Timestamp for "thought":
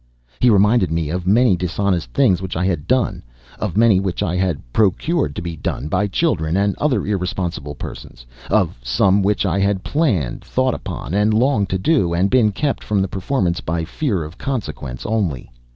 10.43-10.73